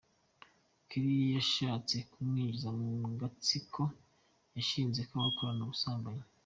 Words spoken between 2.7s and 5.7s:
mu gatsiko yashinze k’abakorana